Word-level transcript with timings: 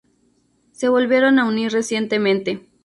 Se 0.71 0.89
volvieron 0.89 1.37
a 1.37 1.45
unir 1.47 1.71
recientemente. 1.71 2.67